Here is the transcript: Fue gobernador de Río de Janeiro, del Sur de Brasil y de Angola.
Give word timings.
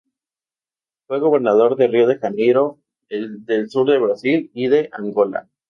Fue 1.05 1.19
gobernador 1.19 1.75
de 1.75 1.87
Río 1.87 2.07
de 2.07 2.17
Janeiro, 2.17 2.79
del 3.07 3.69
Sur 3.69 3.87
de 3.87 3.99
Brasil 3.99 4.49
y 4.55 4.67
de 4.67 4.89
Angola. 4.93 5.47